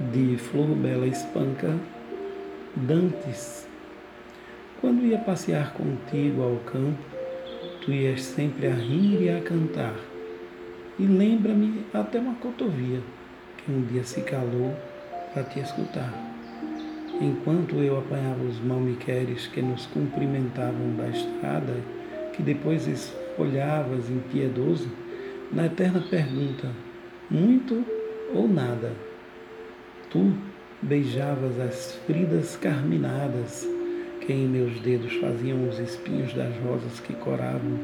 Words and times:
de 0.00 0.36
Flor 0.36 0.68
Bela 0.76 1.08
Espanca, 1.08 1.76
Dantes. 2.76 3.66
Quando 4.80 5.04
ia 5.04 5.18
passear 5.18 5.72
contigo 5.72 6.40
ao 6.42 6.56
campo, 6.58 7.02
tu 7.80 7.90
ias 7.90 8.22
sempre 8.22 8.68
a 8.68 8.74
rir 8.74 9.22
e 9.22 9.28
a 9.28 9.40
cantar. 9.40 9.94
E 11.00 11.02
lembra-me 11.04 11.84
até 11.92 12.20
uma 12.20 12.36
cotovia 12.36 13.00
que 13.56 13.72
um 13.72 13.82
dia 13.86 14.04
se 14.04 14.20
calou 14.20 14.72
para 15.34 15.42
te 15.42 15.58
escutar. 15.58 16.12
Enquanto 17.20 17.74
eu 17.82 17.98
apanhava 17.98 18.44
os 18.44 18.60
malmiqueres 18.60 19.48
que 19.48 19.60
nos 19.60 19.86
cumprimentavam 19.86 20.94
da 20.96 21.08
estrada, 21.08 21.74
que 22.34 22.42
depois 22.42 22.86
esfolhavas 22.86 24.08
impiedoso, 24.08 24.88
na 25.50 25.66
eterna 25.66 26.00
pergunta, 26.08 26.70
muito 27.28 27.84
ou 28.32 28.46
nada? 28.46 29.07
Tu 30.10 30.32
beijavas 30.80 31.60
as 31.60 31.96
fridas 32.06 32.56
carminadas 32.56 33.68
que 34.22 34.32
em 34.32 34.48
meus 34.48 34.80
dedos 34.80 35.12
faziam 35.16 35.68
os 35.68 35.78
espinhos 35.78 36.32
das 36.32 36.56
rosas 36.58 36.98
que 37.00 37.12
coravam, 37.12 37.78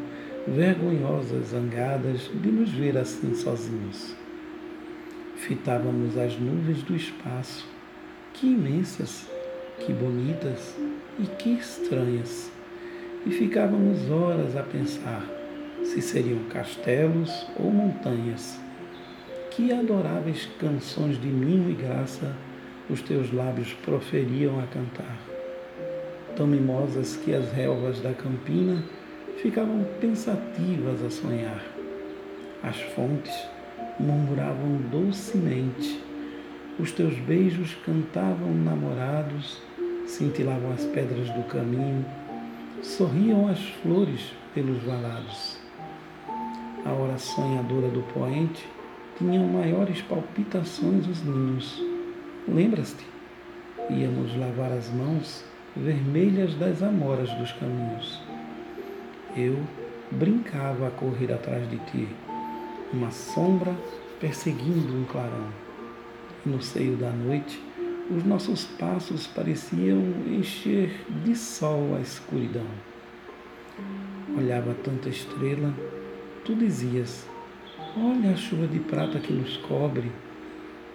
vergonhosas, 0.48 1.48
zangadas 1.48 2.30
de 2.34 2.50
nos 2.50 2.70
ver 2.70 2.96
assim 2.96 3.34
sozinhos. 3.34 4.14
Fitávamos 5.36 6.16
as 6.16 6.38
nuvens 6.38 6.82
do 6.82 6.96
espaço, 6.96 7.68
que 8.32 8.46
imensas, 8.46 9.28
que 9.80 9.92
bonitas 9.92 10.74
e 11.18 11.26
que 11.26 11.50
estranhas, 11.50 12.50
e 13.26 13.30
ficávamos 13.30 14.10
horas 14.10 14.56
a 14.56 14.62
pensar 14.62 15.26
se 15.82 16.00
seriam 16.00 16.40
castelos 16.44 17.46
ou 17.58 17.70
montanhas 17.70 18.63
que 19.54 19.72
adoráveis 19.72 20.48
canções 20.58 21.20
de 21.20 21.28
mimo 21.28 21.70
e 21.70 21.74
graça 21.74 22.34
os 22.90 23.00
teus 23.00 23.32
lábios 23.32 23.72
proferiam 23.84 24.58
a 24.58 24.66
cantar. 24.66 25.16
Tão 26.36 26.44
mimosas 26.46 27.16
que 27.16 27.32
as 27.32 27.52
relvas 27.52 28.00
da 28.00 28.12
campina 28.12 28.82
ficavam 29.40 29.86
pensativas 30.00 31.04
a 31.04 31.10
sonhar. 31.10 31.62
As 32.64 32.80
fontes 32.80 33.32
murmuravam 34.00 34.76
docemente, 34.90 36.00
os 36.78 36.90
teus 36.90 37.16
beijos 37.20 37.76
cantavam 37.86 38.52
namorados, 38.52 39.62
cintilavam 40.06 40.72
as 40.72 40.84
pedras 40.86 41.30
do 41.30 41.44
caminho, 41.44 42.04
sorriam 42.82 43.48
as 43.48 43.60
flores 43.82 44.32
pelos 44.52 44.82
valados. 44.82 45.58
A 46.84 46.90
hora 46.90 47.16
sonhadora 47.18 47.88
do 47.88 48.02
poente 48.12 48.66
tinham 49.18 49.46
maiores 49.46 50.00
palpitações 50.02 51.06
os 51.06 51.22
ninhos. 51.22 51.82
Lembras-te? 52.48 53.06
Íamos 53.90 54.36
lavar 54.36 54.72
as 54.72 54.90
mãos 54.90 55.44
vermelhas 55.76 56.54
das 56.54 56.82
amoras 56.82 57.30
dos 57.34 57.52
caminhos. 57.52 58.22
Eu 59.36 59.58
brincava 60.10 60.88
a 60.88 60.90
correr 60.90 61.32
atrás 61.32 61.68
de 61.68 61.78
ti, 61.90 62.08
uma 62.92 63.10
sombra 63.10 63.74
perseguindo 64.20 64.94
um 64.94 65.04
clarão. 65.04 65.48
No 66.46 66.62
seio 66.62 66.96
da 66.96 67.10
noite, 67.10 67.60
os 68.10 68.24
nossos 68.24 68.64
passos 68.64 69.26
pareciam 69.26 70.00
encher 70.26 71.04
de 71.24 71.34
sol 71.34 71.96
a 71.96 72.00
escuridão. 72.00 72.66
Olhava 74.36 74.74
tanta 74.84 75.08
estrela, 75.08 75.74
tu 76.44 76.54
dizias, 76.54 77.26
Olha 77.96 78.32
a 78.32 78.36
chuva 78.36 78.66
de 78.66 78.80
prata 78.80 79.20
que 79.20 79.32
nos 79.32 79.56
cobre. 79.58 80.10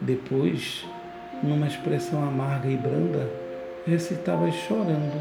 Depois, 0.02 0.86
numa 1.42 1.66
expressão 1.66 2.22
amarga 2.22 2.68
e 2.68 2.76
branda, 2.76 3.26
recitavas 3.88 4.54
chorando, 4.54 5.18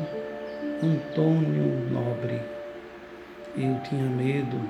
Antônio 0.82 1.88
Nobre. 1.92 2.40
Eu 3.56 3.80
tinha 3.88 4.02
medo, 4.02 4.60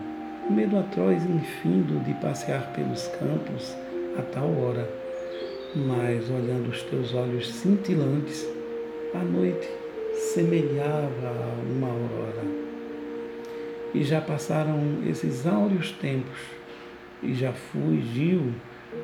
medo 0.51 0.79
atroz 0.79 1.25
e 1.25 1.29
infindo 1.29 1.99
de 2.05 2.13
passear 2.21 2.75
pelos 2.75 3.09
campos 3.09 3.75
a 4.19 4.23
tal 4.31 4.51
hora, 4.61 4.87
mas 5.75 6.29
olhando 6.29 6.69
os 6.69 6.83
teus 6.83 7.15
olhos 7.15 7.49
cintilantes, 7.49 8.47
a 9.15 9.25
noite 9.25 9.67
semelhava 10.13 11.09
a 11.25 11.73
uma 11.73 11.89
aurora. 11.89 12.45
E 13.95 14.05
já 14.05 14.21
passaram 14.21 14.79
esses 15.07 15.47
áureos 15.47 15.93
tempos 15.93 16.59
e 17.23 17.35
já 17.35 17.53
fugiu 17.53 18.53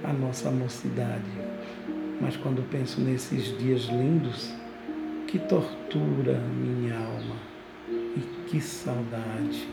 a 0.03 0.13
nossa 0.13 0.51
mocidade. 0.51 1.31
Mas 2.21 2.37
quando 2.37 2.69
penso 2.71 3.01
nesses 3.01 3.57
dias 3.59 3.83
lindos, 3.83 4.53
que 5.27 5.39
tortura 5.39 6.39
minha 6.39 6.97
alma 6.97 7.37
e 8.17 8.21
que 8.49 8.61
saudade. 8.61 9.69